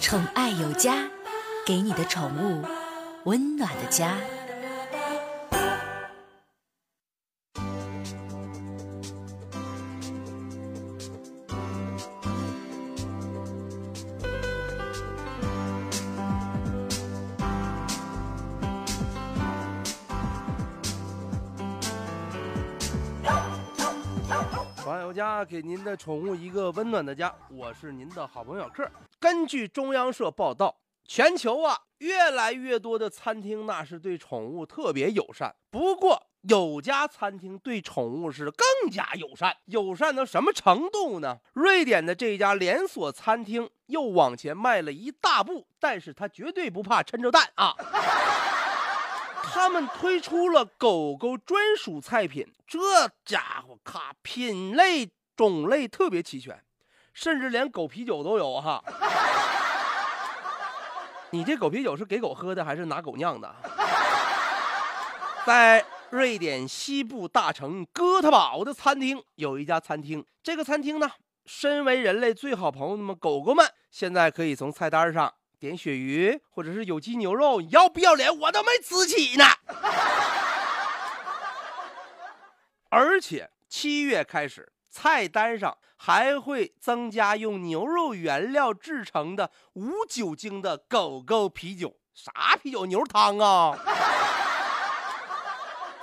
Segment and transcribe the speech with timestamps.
[0.00, 1.08] 宠爱有家，
[1.66, 2.64] 给你的宠物
[3.24, 4.16] 温暖的家。
[24.90, 27.32] 网友家，给您的宠物一个温暖的家。
[27.48, 28.90] 我是您的好朋友小克。
[29.20, 35.54] 根据中央社报道，全球啊越来越多的餐厅那是对宠物特别友善。
[35.70, 41.38] 不过有家餐厅对宠物是更加友善，友善到什么程度呢？
[41.52, 47.76] 瑞典的这家连锁餐厅又往前迈了一大步，但是他绝对不怕抻着蛋啊！
[49.52, 52.78] 他们推出了狗狗专属菜品，这
[53.24, 56.62] 家伙咔品类种类特别齐全，
[57.12, 58.80] 甚至连狗啤酒都有哈。
[61.30, 63.52] 你这狗啤酒是给狗喝的还是拿狗酿的？
[65.44, 71.10] 在瑞典西部大城哥特堡的餐厅有一家餐厅，这个餐厅呢，
[71.44, 75.34] 身为人类最好朋友的狗狗们，现在可以从菜单上。
[75.60, 79.44] 点鳕鱼或者是有机牛肉，要不要脸我都没吃起呢。
[82.88, 91.94] 而且七月开始，菜单上还会增加用牛肉原料制成的无酒精的狗狗啤酒。
[92.14, 92.86] 啥啤酒？
[92.86, 93.78] 牛汤啊！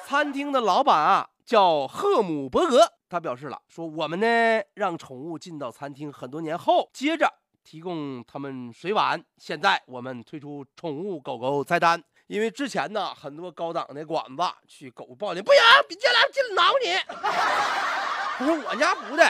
[0.06, 7.34] 餐厅的老板啊叫赫姆伯格，他表示了说：“我们呢让宠物进到餐厅很多年后，接着。”
[7.68, 9.22] 提供他们水碗。
[9.36, 16.94] 现在我们推出宠物狗狗菜单，因为之前呢，很多高档的馆子去狗抱你不行，别进来进来挠你。
[18.40, 19.30] 他说我家不的，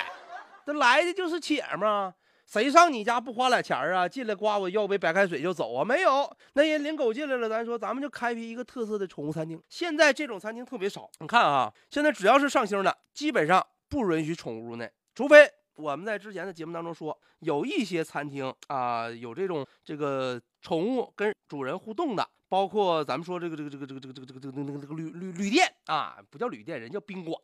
[0.68, 2.14] 这来的就是且嘛，
[2.46, 4.08] 谁上你家不花俩钱啊？
[4.08, 5.84] 进来呱我要杯白开水就走啊？
[5.84, 9.60] 没有，那人领狗进来了，咱说咱们就开辟一个特色的宠物餐厅。
[9.68, 15.52] 现在这种餐厅特别少，你看啊，现在只要是上星的，基本上不允许宠物入内，除非。
[15.78, 27.40] 我们在之前的节目当中说有一些餐厅啊有这种这个宠物跟主人互动的包括咱们说这个这个这个这个这个这个这个这个这个旅旅旅店啊不叫旅店人叫宾馆。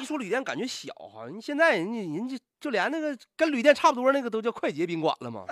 [0.00, 5.44] 一说旅店感觉小哈你现在人家人家就连那个跟旅店差不多那个都叫快捷宾馆了嘛。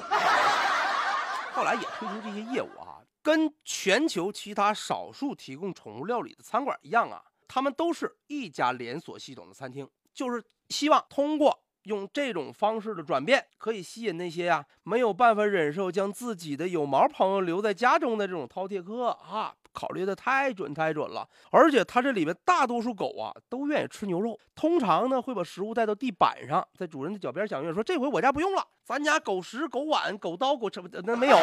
[1.52, 21.26] 后来也推出这些业务啊跟全球其他少数提供宠物料理的餐馆一样啊他们都是一家连锁系统的餐厅就是希望通过用这种方式的转变，可以吸引那些呀没有办法忍受将自己的有毛朋友留在家中的这种饕餮客啊，考虑的太准太准了。
[21.50, 27.72] 而且它这里面大多数狗啊都愿意吃牛肉，通常呢会把食物带到地板上，在主人的脚边享用。
[27.72, 31.38] 说这回我家不用了，咱家狗食、狗碗、狗刀、狗吃那没有，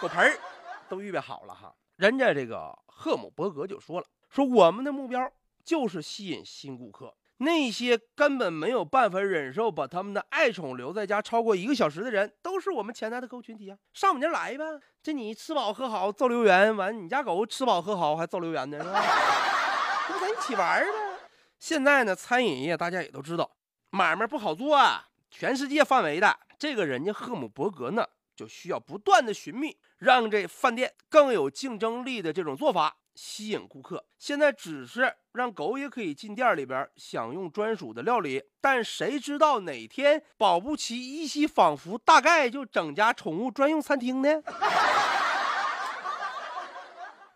[0.00, 0.36] 狗盆儿
[0.88, 1.72] 都预备好了哈。
[1.96, 5.32] 人家这个赫姆伯格就说了，说我们的目标。
[5.64, 13.76] 就是吸引新顾客，那些根本没有办法忍受把他们的爱宠留在家超过一个小时的人，都是我们潜在的客户群体啊！
[13.92, 14.64] 上我们家来呗，
[15.02, 19.00] 这你吃饱喝好造留言，完你家狗吃饱喝好还造留言呢，是吧？
[20.10, 20.88] 那咱一起玩呗。
[21.58, 23.50] 现在呢，餐饮业大家也都知道，
[23.90, 32.96] 买卖不好做啊，全世界范围的，这个人家赫姆伯格呢，就需要不断的寻觅，让这饭店更有竞争力的这种做法。
[33.14, 44.28] 吸引顾客，现在只是让狗也可以进店里边享用专属的料理，但谁知道哪天保不齐一夕仿佛大概就整家宠物专用餐厅呢？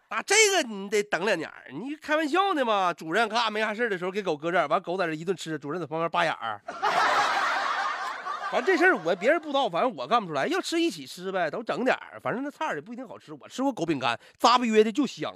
[0.09, 2.93] 啊，这个你得等两年，你开玩笑呢吗？
[2.93, 6.61] 主任咔没啥事的时候给狗搁这儿，完狗在这一顿吃，主任在旁边扒眼儿。
[8.53, 10.47] 反正这事儿我别人不知道，反正我干不出来。
[10.47, 12.21] 要吃一起吃呗，都整点儿。
[12.21, 13.33] 反正那菜也不一定好吃。
[13.33, 15.35] 我吃过狗饼干，咂巴约的就香。